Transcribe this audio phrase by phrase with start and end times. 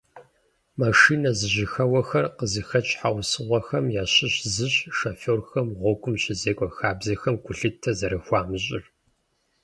[0.79, 8.83] Машинэ зэжьыхэуэхэр къызыхэкӏ щхьэусыгъуэхэм ящыщ зыщ шоферхэм гъуэгум щызекӏуэ хабзэхэм гулъытэ зэрыхуамыщӏыр.